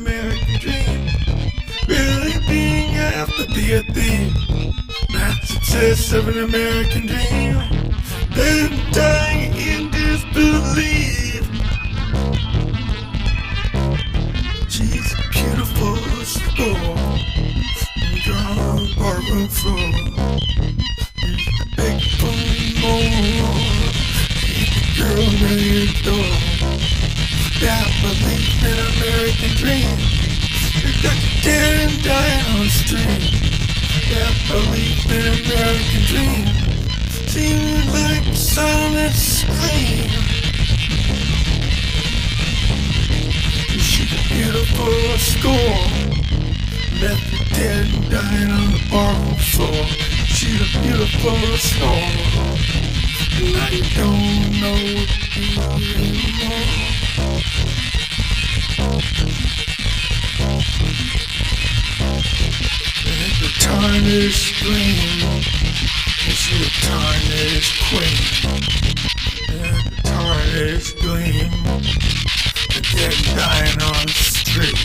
American 0.00 0.58
dream. 0.60 1.08
Really 1.86 2.38
being 2.48 2.94
to 3.36 3.46
be 3.54 3.74
a 3.74 3.82
thief. 3.82 4.32
That 5.12 5.38
success 5.44 6.12
of 6.12 6.28
an 6.28 6.38
American 6.38 7.06
dream. 7.06 7.56
Then 8.34 8.70
dying 8.92 9.52
in 9.54 9.90
disbelief. 9.90 11.44
She's 14.70 15.12
a 15.12 15.22
beautiful 15.36 15.96
score. 16.24 16.96
John 18.24 18.88
Barber 18.96 19.46
floor. 19.58 19.90
Big 21.76 22.00
for 22.20 22.36
more. 22.80 23.10
Girl 24.96 25.30
next 25.42 26.04
door. 26.04 26.49
Yeah, 27.60 27.84
believe 28.00 28.64
in 28.64 28.78
American 28.96 29.52
dream. 29.60 29.98
You 30.80 30.92
to 31.20 31.42
dare 31.42 31.88
and 31.88 32.02
die 32.02 32.40
on 32.48 32.64
the 32.64 32.70
street. 32.70 33.20
Yeah, 34.08 34.32
believe 34.48 35.04
in 35.12 35.24
American 35.44 36.02
dream. 36.08 36.46
Seems 37.28 37.86
like 37.92 38.26
a 38.26 38.34
silent 38.34 39.12
scream. 39.14 40.08
She's 43.78 44.10
a 44.10 44.22
beautiful 44.32 45.18
score. 45.18 45.84
Left 47.02 47.30
you 47.30 47.44
dead 47.54 47.86
and 47.92 48.10
dying 48.10 48.50
on 48.50 48.72
the 48.72 48.80
barroom 48.90 49.36
floor. 49.36 49.84
She's 50.32 50.60
a 50.64 50.80
beautiful 50.80 51.36
score. 51.58 52.08
Now 53.52 53.68
you 53.68 53.84
don't 54.00 54.50
know 54.60 54.80
what 54.96 55.08
to 55.08 55.30
do 55.30 55.60
anymore. 55.94 56.99
The 58.90 58.98
tarnished. 63.60 64.64
And 66.26 66.34
she 66.34 66.58
the 66.58 66.70
tarnished 66.82 67.76
queen. 67.86 68.18
And 69.48 69.78
the 69.86 70.02
tarnished 70.02 70.98
gleam. 70.98 71.50
The 72.74 72.80
dead 72.96 73.14
dying 73.36 73.80
on 73.80 74.06
the 74.06 74.12
street. 74.12 74.80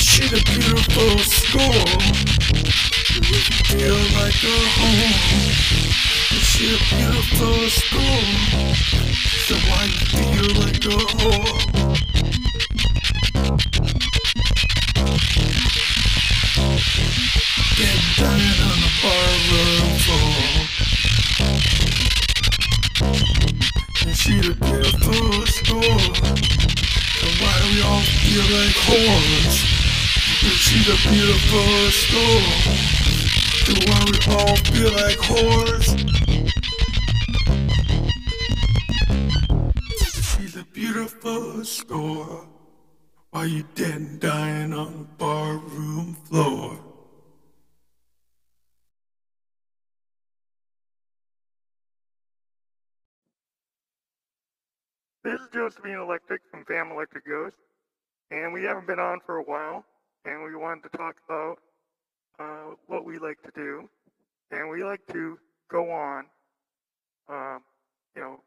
She 0.00 0.24
the 0.28 0.40
beautiful 0.48 1.18
score. 1.18 1.92
You 3.20 3.38
feel 3.68 4.00
like 4.16 4.42
a 4.44 4.46
home. 4.78 6.17
She 6.30 6.66
a 6.66 6.78
beautiful. 6.90 7.70
So 9.46 9.54
why 9.70 9.84
you 9.84 10.00
feel 10.12 10.48
like 10.60 10.84
a 10.84 10.96
whore? 11.16 11.58
Get 17.76 17.98
dying 18.18 18.60
on 18.60 18.78
the 18.84 18.90
barroom 19.00 19.88
floor. 20.04 20.44
And 24.04 24.16
she 24.16 24.34
the 24.40 24.52
beautiful. 24.60 25.46
So 25.46 25.76
why 27.40 27.54
do 27.62 27.66
we 27.72 27.80
all 27.82 28.02
feel 28.02 28.46
like 28.58 28.76
whores? 28.84 29.56
And 30.42 30.58
she 30.58 30.78
the 30.84 30.96
beautiful 31.08 31.90
score. 31.90 32.48
So 33.64 33.72
why 33.86 34.00
we 34.10 34.18
all 34.34 34.56
feel 34.56 34.92
like 34.92 35.18
whores? 35.18 36.07
Score. 41.68 42.48
Why 43.30 43.44
you 43.44 43.62
dead 43.74 43.94
and 43.94 44.20
dying 44.20 44.72
on 44.72 45.00
the 45.00 45.24
barroom 45.24 46.16
floor? 46.24 46.78
This 55.22 55.40
is 55.40 55.48
Josephine 55.52 55.98
Electric 55.98 56.40
from 56.50 56.64
Fam 56.64 56.90
Electric 56.90 57.26
Ghost, 57.26 57.56
and 58.30 58.50
we 58.50 58.64
haven't 58.64 58.86
been 58.86 58.98
on 58.98 59.20
for 59.26 59.36
a 59.36 59.42
while, 59.42 59.84
and 60.24 60.42
we 60.42 60.56
wanted 60.56 60.90
to 60.90 60.96
talk 60.96 61.16
about 61.28 61.58
uh, 62.38 62.74
what 62.86 63.04
we 63.04 63.18
like 63.18 63.42
to 63.42 63.50
do, 63.54 63.90
and 64.50 64.70
we 64.70 64.82
like 64.82 65.06
to 65.12 65.38
go 65.70 65.90
on, 65.90 66.24
um, 67.28 67.60
you 68.16 68.22
know, 68.22 68.40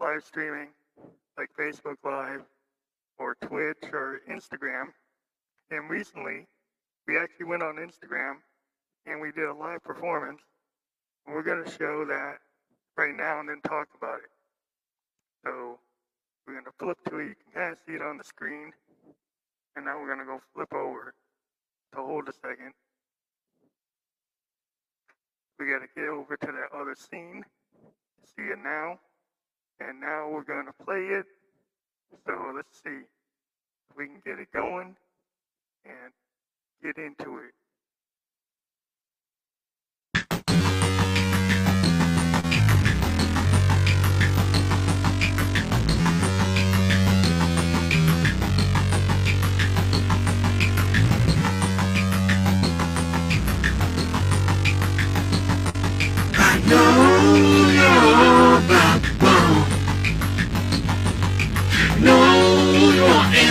live 0.00 0.24
streaming 0.24 0.70
like 1.36 1.50
Facebook 1.58 1.96
Live 2.04 2.42
or 3.18 3.36
Twitch 3.42 3.92
or 3.92 4.20
Instagram. 4.30 4.86
And 5.70 5.90
recently, 5.90 6.46
we 7.06 7.18
actually 7.18 7.46
went 7.46 7.62
on 7.62 7.76
Instagram 7.76 8.36
and 9.06 9.20
we 9.20 9.32
did 9.32 9.44
a 9.44 9.54
live 9.54 9.82
performance. 9.82 10.40
And 11.26 11.34
we're 11.34 11.42
going 11.42 11.64
to 11.64 11.70
show 11.70 12.04
that 12.06 12.38
right 12.96 13.14
now 13.16 13.40
and 13.40 13.48
then 13.48 13.60
talk 13.62 13.88
about 13.96 14.18
it. 14.18 14.30
So 15.44 15.78
we're 16.46 16.54
going 16.54 16.64
to 16.64 16.72
flip 16.78 16.98
to 17.08 17.18
it. 17.18 17.28
You 17.28 17.34
can 17.34 17.62
kind 17.62 17.72
of 17.72 17.78
see 17.86 17.92
it 17.92 18.02
on 18.02 18.18
the 18.18 18.24
screen. 18.24 18.72
And 19.76 19.84
now 19.84 19.98
we're 20.00 20.06
going 20.06 20.18
to 20.18 20.24
go 20.24 20.40
flip 20.54 20.72
over. 20.72 21.14
So 21.94 22.04
hold 22.04 22.28
a 22.28 22.32
second. 22.32 22.72
We 25.58 25.66
got 25.66 25.80
to 25.80 25.88
get 25.94 26.08
over 26.08 26.36
to 26.36 26.46
that 26.46 26.76
other 26.76 26.94
scene. 26.94 27.44
See 28.24 28.42
it 28.42 28.58
now. 28.62 28.98
And 29.80 30.00
now 30.00 30.28
we're 30.30 30.44
going 30.44 30.66
to 30.66 30.84
play 30.84 31.00
it. 31.18 31.26
So 32.26 32.32
let's 32.54 32.82
see 32.82 33.04
if 33.90 33.96
we 33.96 34.06
can 34.06 34.22
get 34.24 34.38
it 34.38 34.48
going 34.52 34.96
and 35.84 36.12
get 36.82 36.96
into 37.02 37.38
it. 37.38 37.54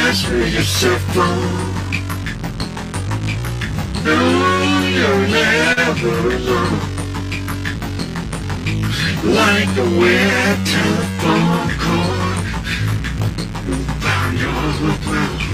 Your 0.08 0.15
answer 0.15 0.48
your 0.48 0.63
cell 0.63 1.00
phone. 1.13 1.74
Know 4.06 4.63
you're 4.96 5.28
never 5.28 6.36
alone. 6.36 6.80
Like 9.36 9.78
a 9.78 9.88
wet 10.00 10.58
telephone 10.65 11.70
cord. 11.84 12.46
You 13.67 13.76
found 14.00 14.39
your 14.39 14.52
alone. 14.52 15.46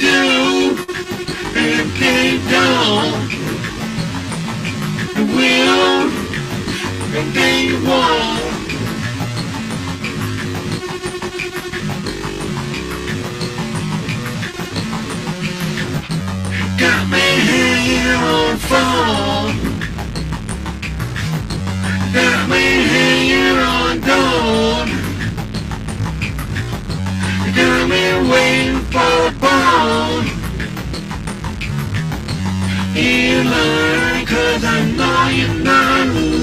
Do, 0.00 0.76
and 1.56 1.90
they 2.00 2.38
don't. 2.50 3.24
Will, 5.34 6.10
and 7.16 7.34
they 7.34 7.72
won't. 7.86 8.44
Got 16.78 17.08
me 17.08 17.26
hanging 17.48 18.10
on 18.10 18.56
phone. 18.58 19.56
Got 22.12 22.48
me 22.48 22.64
hanging 22.92 23.58
on 23.58 24.00
dawn. 24.00 24.88
Got 27.54 27.88
me 27.88 28.30
waiting 28.30 28.80
for 28.92 29.33
bone. 29.74 30.26
You 32.94 33.42
learn 33.54 34.26
cause 34.26 34.64
I 34.64 34.78
know 34.96 35.28
not 35.64 36.33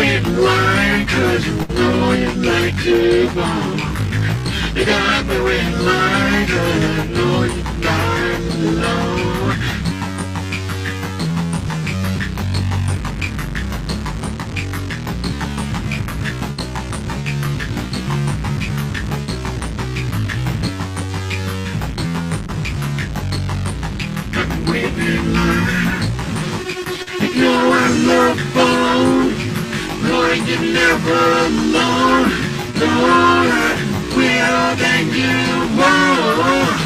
Got 0.00 0.08
me 0.08 1.04
cause 1.04 1.46
you 1.46 1.56
know 1.74 2.12
you 2.12 2.32
like 2.32 2.74
to 2.84 3.28
bone. 3.34 3.78
You 4.74 4.86
got 4.86 5.26
me 5.26 5.40
waiting 5.42 5.84
line 5.84 6.46
cause 6.46 6.84
I 6.84 7.06
know 7.06 7.42
you 7.42 7.62
like 7.84 8.40
alone. 8.54 9.56
I'm 24.32 24.64
waiting 24.64 24.98
in 24.98 25.34
line. 25.34 26.08
You 27.20 27.28
know 27.42 27.70
I 27.70 27.88
love 28.06 28.54
bone. 28.54 28.69
Knowing 30.30 30.46
you're 30.46 30.60
never 30.60 31.20
alone. 31.44 32.30
That 32.78 33.78
will 34.14 34.76
than 34.78 35.04
you 35.18 35.34
want. 35.76 36.80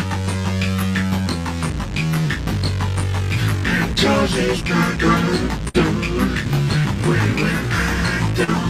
And 3.67 3.91
Josie's 3.95 4.63
not 4.65 4.99
gonna 4.99 5.61
do 5.75 5.83
when 7.05 7.37
I 7.45 8.64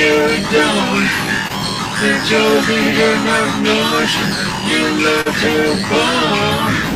when 0.00 0.30
you 0.30 0.46
don't, 0.50 1.08
then 2.00 2.24
Josie, 2.26 2.74
you're 2.96 3.20
not 3.24 3.48
you 4.66 4.82
love 5.04 5.24
to 5.26 5.76
fall. 5.88 6.89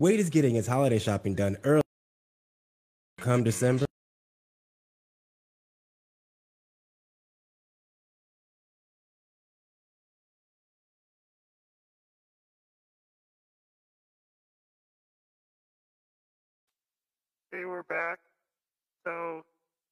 Wade 0.00 0.20
is 0.20 0.30
getting 0.30 0.54
his 0.54 0.68
holiday 0.68 1.00
shopping 1.00 1.34
done 1.34 1.56
early. 1.64 1.82
Come 3.20 3.42
December. 3.42 3.84
Hey, 17.50 17.64
we're 17.64 17.82
back. 17.82 18.20
So 19.04 19.42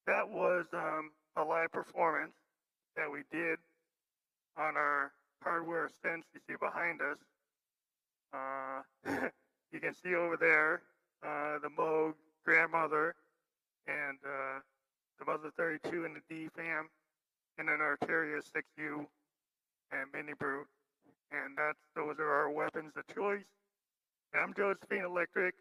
that 0.06 0.28
was 0.28 0.66
um, 0.72 1.10
a 1.36 1.42
live 1.42 1.72
performance 1.72 2.30
that 2.96 3.10
we 3.10 3.22
did 3.32 3.58
on 4.56 4.76
our 4.76 5.10
hardware 5.42 5.90
stands 5.98 6.24
you 6.32 6.40
see 6.46 6.54
behind 6.60 7.00
us. 7.00 7.18
Uh, 8.32 9.28
you 9.76 9.80
can 9.80 9.94
see 9.94 10.14
over 10.14 10.38
there 10.38 10.80
uh, 11.22 11.58
the 11.60 11.68
Moog 11.68 12.14
grandmother 12.46 13.14
and 13.86 14.16
uh, 14.24 14.60
the 15.18 15.26
Mother 15.26 15.52
32 15.54 16.06
and 16.06 16.16
the 16.16 16.34
DFAM, 16.34 16.84
and 17.58 17.68
an 17.68 17.80
Arturia 17.80 18.40
6U 18.40 19.04
and 19.92 20.08
Mini 20.14 20.32
Brute. 20.38 20.66
And 21.30 21.58
that's 21.58 21.78
those 21.94 22.16
are 22.18 22.30
our 22.30 22.50
weapons 22.50 22.92
of 22.96 23.06
choice. 23.14 23.44
And 24.32 24.42
I'm 24.42 24.54
Josephine 24.54 25.04
Electric, 25.04 25.54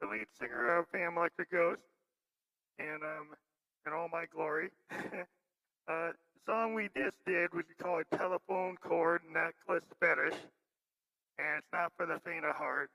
the 0.00 0.06
lead 0.06 0.26
singer 0.40 0.78
of 0.78 0.86
Phantom 0.90 1.18
Electric 1.18 1.50
Ghost, 1.50 1.82
and 2.78 3.02
um, 3.02 3.36
in 3.86 3.92
all 3.92 4.08
my 4.10 4.24
glory. 4.34 4.70
uh, 5.88 6.10
song 6.46 6.72
we 6.72 6.88
just 6.96 7.16
did 7.26 7.52
was 7.52 7.64
called 7.82 8.04
Telephone 8.16 8.76
Cord 8.80 9.20
Necklace 9.30 9.84
Fetish, 10.00 10.40
and 11.38 11.58
it's 11.58 11.68
not 11.70 11.92
for 11.98 12.06
the 12.06 12.18
faint 12.24 12.46
of 12.46 12.56
heart. 12.56 12.90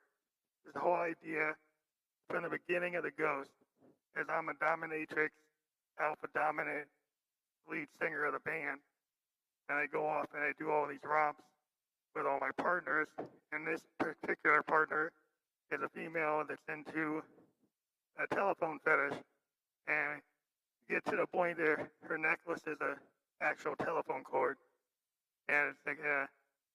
The 0.74 0.80
whole 0.80 0.96
idea 0.96 1.56
from 2.30 2.44
the 2.44 2.50
beginning 2.50 2.96
of 2.96 3.04
the 3.04 3.12
Ghost 3.12 3.52
is 4.20 4.26
I'm 4.30 4.50
a 4.50 4.54
dominatrix, 4.54 5.30
alpha 6.00 6.28
dominant 6.34 6.88
lead 7.70 7.88
singer 8.00 8.26
of 8.26 8.34
the 8.34 8.40
band, 8.40 8.80
and 9.70 9.78
I 9.78 9.86
go 9.88 10.06
off 10.06 10.28
and 10.34 10.44
I 10.44 10.52
do 10.60 10.72
all 10.72 10.88
these 10.88 11.04
romps 11.04 11.44
with 12.16 12.26
all 12.26 12.40
my 12.40 12.52
partners, 12.58 13.08
and 13.52 13.66
this 13.66 13.82
particular 14.00 14.64
partner 14.64 15.12
is 15.72 15.82
a 15.82 15.90
female 15.90 16.44
that's 16.48 16.62
into 16.70 17.22
a 18.20 18.36
telephone 18.36 18.80
fetish, 18.84 19.20
and 19.88 20.22
get 20.90 21.06
to 21.06 21.16
the 21.16 21.28
point 21.28 21.58
there, 21.58 21.90
her 22.04 22.18
necklace 22.18 22.62
is 22.68 22.80
a 22.82 22.96
actual 23.44 23.76
telephone 23.76 24.24
cord, 24.24 24.58
and 25.50 25.70
it's 25.70 25.86
like, 25.86 26.00
uh, 26.00 26.26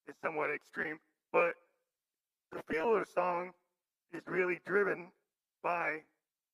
it's 0.07 0.21
somewhat 0.23 0.51
extreme, 0.51 0.99
but 1.33 1.55
the 2.53 2.63
feel 2.69 2.97
of 2.97 3.05
the 3.05 3.11
song 3.13 3.51
is 4.13 4.23
really 4.27 4.61
driven 4.67 5.09
by 5.63 5.99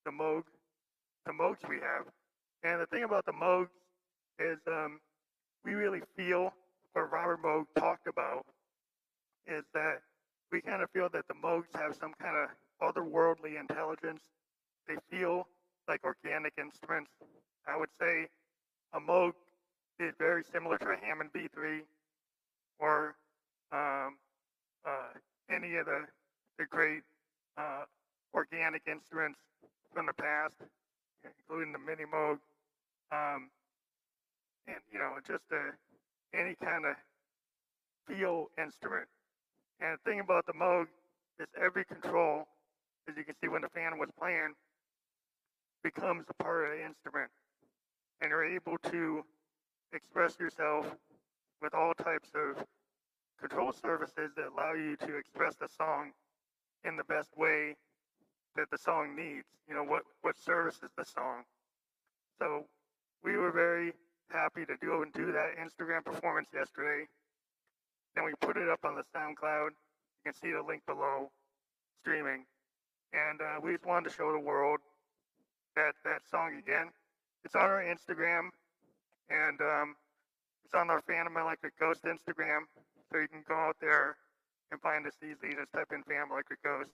the 0.04 0.10
Moog, 0.10 0.44
the 1.26 1.32
Moogs 1.32 1.68
we 1.68 1.76
have, 1.76 2.06
and 2.62 2.80
the 2.80 2.86
thing 2.86 3.04
about 3.04 3.24
the 3.26 3.32
Moogs 3.32 3.68
is 4.38 4.58
um, 4.66 5.00
we 5.64 5.74
really 5.74 6.00
feel 6.16 6.52
what 6.92 7.12
Robert 7.12 7.42
Moog 7.42 7.64
talked 7.78 8.06
about 8.06 8.46
is 9.46 9.64
that 9.74 10.00
we 10.50 10.60
kind 10.60 10.82
of 10.82 10.90
feel 10.90 11.08
that 11.12 11.26
the 11.28 11.34
Moogs 11.34 11.74
have 11.74 11.94
some 11.94 12.14
kind 12.20 12.36
of 12.36 12.94
otherworldly 12.94 13.58
intelligence. 13.58 14.22
They 14.86 14.96
feel 15.10 15.46
like 15.88 16.00
organic 16.04 16.52
instruments. 16.58 17.10
I 17.66 17.76
would 17.76 17.90
say 18.00 18.28
a 18.94 19.00
Moog 19.00 19.32
is 20.00 20.14
very 20.18 20.42
similar 20.52 20.78
to 20.78 20.88
a 20.90 20.96
Hammond 20.96 21.30
B3 21.34 21.80
or 22.78 23.16
um, 23.72 24.16
uh, 24.86 25.12
any 25.50 25.76
of 25.76 25.86
the, 25.86 26.04
the 26.58 26.64
great 26.66 27.02
uh, 27.58 27.84
organic 28.32 28.82
instruments 28.86 29.38
from 29.92 30.06
the 30.06 30.12
past, 30.12 30.54
including 31.24 31.72
the 31.72 31.78
Mini 31.78 32.04
Moog. 32.04 32.38
Um, 33.10 33.50
and, 34.66 34.76
you 34.92 34.98
know, 34.98 35.14
just 35.26 35.44
a, 35.50 35.72
any 36.36 36.54
kind 36.62 36.84
of 36.84 36.94
feel 38.06 38.50
instrument. 38.62 39.08
And 39.80 39.98
the 39.98 40.10
thing 40.10 40.20
about 40.20 40.46
the 40.46 40.52
Moog 40.52 40.86
is 41.40 41.48
every 41.60 41.84
control, 41.84 42.46
as 43.08 43.16
you 43.16 43.24
can 43.24 43.34
see 43.42 43.48
when 43.48 43.62
the 43.62 43.68
fan 43.68 43.98
was 43.98 44.10
playing, 44.18 44.54
becomes 45.82 46.26
a 46.28 46.42
part 46.42 46.64
of 46.64 46.70
the 46.78 46.84
instrument. 46.84 47.30
And 48.20 48.30
you're 48.30 48.44
able 48.44 48.76
to 48.90 49.24
express 49.92 50.38
yourself 50.38 50.86
with 51.62 51.74
all 51.74 51.94
types 51.94 52.30
of 52.34 52.64
control 53.40 53.72
surfaces 53.72 54.32
that 54.36 54.48
allow 54.52 54.74
you 54.74 54.96
to 54.96 55.16
express 55.16 55.54
the 55.54 55.68
song 55.68 56.12
in 56.84 56.96
the 56.96 57.04
best 57.04 57.36
way 57.36 57.76
that 58.56 58.70
the 58.70 58.78
song 58.78 59.14
needs. 59.16 59.46
You 59.68 59.74
know, 59.74 59.84
what, 59.84 60.02
what 60.22 60.38
services 60.38 60.90
the 60.96 61.04
song. 61.04 61.44
So 62.38 62.64
we 63.22 63.36
were 63.36 63.50
very 63.50 63.92
happy 64.30 64.64
to 64.66 64.76
go 64.84 65.02
and 65.02 65.12
do 65.12 65.32
that 65.32 65.56
Instagram 65.58 66.04
performance 66.04 66.48
yesterday. 66.52 67.06
Then 68.14 68.24
we 68.24 68.32
put 68.40 68.56
it 68.56 68.68
up 68.68 68.80
on 68.84 68.94
the 68.94 69.04
SoundCloud. 69.14 69.70
You 69.70 70.22
can 70.24 70.34
see 70.34 70.52
the 70.52 70.62
link 70.62 70.82
below 70.86 71.30
streaming. 72.00 72.44
And 73.12 73.40
uh, 73.40 73.60
we 73.62 73.72
just 73.72 73.86
wanted 73.86 74.10
to 74.10 74.14
show 74.14 74.32
the 74.32 74.40
world 74.40 74.80
that, 75.76 75.94
that 76.04 76.22
song 76.30 76.56
again. 76.58 76.90
It's 77.44 77.54
on 77.54 77.62
our 77.62 77.82
Instagram 77.82 78.50
and 79.30 79.60
um, 79.60 79.94
it's 80.64 80.74
on 80.74 80.90
our 80.90 81.00
Phantom 81.00 81.36
Electric 81.36 81.78
Ghost 81.78 82.04
Instagram. 82.04 82.66
So 83.10 83.18
you 83.18 83.28
can 83.28 83.42
go 83.48 83.54
out 83.54 83.76
there 83.80 84.16
and 84.70 84.80
find 84.80 85.06
us 85.06 85.14
easily. 85.22 85.54
Just 85.54 85.72
type 85.72 85.92
in 85.92 86.02
Phantom 86.02 86.32
Electric 86.32 86.62
Ghost. 86.62 86.90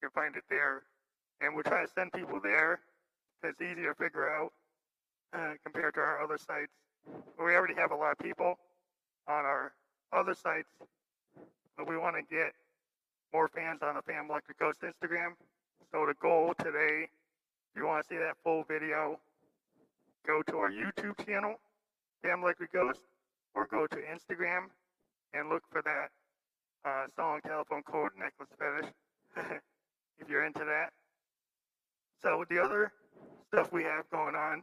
You 0.00 0.08
can 0.08 0.10
find 0.10 0.36
it 0.36 0.44
there. 0.48 0.82
And 1.40 1.54
we'll 1.54 1.64
try 1.64 1.84
to 1.84 1.90
send 1.90 2.12
people 2.12 2.40
there. 2.42 2.80
It's 3.42 3.60
easy 3.60 3.82
to 3.82 3.94
figure 3.94 4.30
out 4.30 4.52
uh, 5.34 5.54
compared 5.64 5.94
to 5.94 6.00
our 6.00 6.22
other 6.22 6.38
sites. 6.38 6.72
We 7.38 7.54
already 7.54 7.74
have 7.74 7.90
a 7.90 7.96
lot 7.96 8.12
of 8.12 8.18
people 8.18 8.58
on 9.28 9.44
our 9.44 9.72
other 10.12 10.34
sites, 10.34 10.68
but 11.76 11.88
we 11.88 11.96
want 11.96 12.16
to 12.16 12.22
get 12.22 12.52
more 13.32 13.48
fans 13.48 13.80
on 13.82 13.96
the 13.96 14.02
Phantom 14.02 14.30
Electric 14.30 14.58
Ghost 14.58 14.80
Instagram. 14.82 15.32
So 15.90 16.06
the 16.06 16.14
goal 16.20 16.54
today, 16.58 17.08
if 17.08 17.76
you 17.76 17.86
want 17.86 18.04
to 18.04 18.08
see 18.08 18.18
that 18.18 18.36
full 18.44 18.64
video, 18.64 19.18
go 20.26 20.42
to 20.42 20.58
our 20.58 20.70
YouTube 20.70 21.24
channel, 21.26 21.56
Phantom 22.22 22.42
Electric 22.44 22.72
Ghost, 22.72 23.00
or 23.54 23.66
go 23.66 23.86
to 23.86 23.96
Instagram 23.96 24.70
and 25.34 25.48
look 25.48 25.62
for 25.70 25.82
that 25.82 26.10
uh, 26.84 27.06
song 27.16 27.40
telephone 27.46 27.82
cord 27.82 28.12
necklace 28.18 28.48
fetish 28.58 28.92
if 30.18 30.28
you're 30.28 30.44
into 30.44 30.64
that. 30.64 30.90
So 32.22 32.44
the 32.48 32.62
other 32.62 32.92
stuff 33.48 33.72
we 33.72 33.82
have 33.84 34.08
going 34.10 34.34
on 34.34 34.62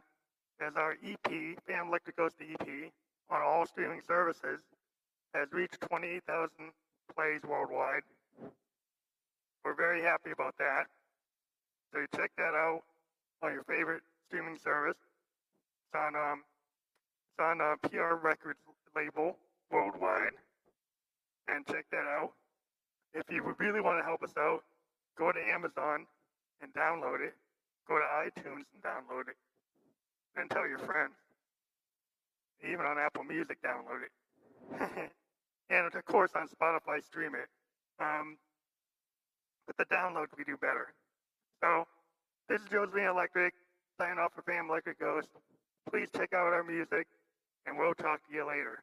is 0.60 0.76
our 0.76 0.96
EP, 1.04 1.58
Phantom 1.66 1.88
Electric 1.88 2.16
Ghost 2.16 2.36
EP, 2.40 2.68
on 3.30 3.42
all 3.42 3.66
streaming 3.66 4.00
services, 4.06 4.60
has 5.34 5.48
reached 5.52 5.80
28,000 5.80 6.50
plays 7.14 7.40
worldwide. 7.48 8.02
We're 9.64 9.74
very 9.74 10.02
happy 10.02 10.30
about 10.30 10.56
that. 10.58 10.86
So 11.92 12.00
you 12.00 12.06
check 12.14 12.30
that 12.36 12.54
out 12.54 12.82
on 13.42 13.52
your 13.52 13.64
favorite 13.64 14.02
streaming 14.26 14.58
service. 14.58 14.96
It's 14.96 16.00
on 16.00 16.14
um, 16.14 16.42
it's 17.30 17.40
on 17.40 17.60
a 17.60 17.76
PR 17.88 18.14
Records 18.14 18.58
label 18.94 19.36
worldwide, 19.70 20.34
and 21.50 21.66
check 21.66 21.86
that 21.90 22.06
out. 22.06 22.32
If 23.12 23.24
you 23.30 23.42
really 23.58 23.80
want 23.80 23.98
to 23.98 24.04
help 24.04 24.22
us 24.22 24.34
out, 24.38 24.62
go 25.18 25.32
to 25.32 25.38
Amazon 25.52 26.06
and 26.62 26.72
download 26.72 27.20
it. 27.20 27.34
Go 27.88 27.98
to 27.98 28.04
iTunes 28.04 28.64
and 28.70 28.82
download 28.84 29.26
it, 29.28 29.36
and 30.36 30.48
tell 30.50 30.68
your 30.68 30.78
friends. 30.78 31.14
Even 32.62 32.86
on 32.86 32.98
Apple 32.98 33.24
Music, 33.24 33.58
download 33.62 34.04
it. 34.04 35.10
and 35.70 35.92
of 35.92 36.04
course 36.04 36.30
on 36.36 36.46
Spotify, 36.46 37.02
stream 37.02 37.32
it. 37.34 37.48
Um, 37.98 38.36
but 39.66 39.76
the 39.76 39.94
download 39.94 40.26
we 40.38 40.44
do 40.44 40.56
better. 40.56 40.92
So 41.60 41.86
this 42.48 42.60
is 42.60 42.68
Josephine 42.68 43.08
Electric, 43.08 43.54
signing 43.98 44.18
off 44.18 44.32
for 44.34 44.42
Phantom 44.42 44.70
Electric 44.70 45.00
Ghost. 45.00 45.28
Please 45.90 46.08
check 46.14 46.32
out 46.32 46.52
our 46.52 46.62
music, 46.62 47.08
and 47.66 47.76
we'll 47.76 47.94
talk 47.94 48.20
to 48.28 48.34
you 48.34 48.46
later. 48.46 48.82